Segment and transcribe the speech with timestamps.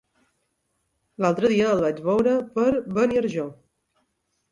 [1.25, 2.65] L'altre dia el vaig veure per
[2.97, 3.45] Beniarjó.